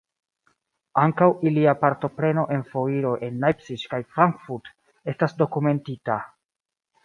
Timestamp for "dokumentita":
5.45-6.21